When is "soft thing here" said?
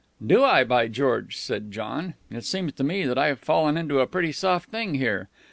4.31-5.29